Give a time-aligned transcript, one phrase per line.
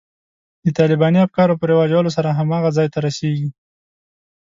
[0.63, 3.49] د طالباني افکارو په رواجولو سره هماغه ځای ته رسېږي.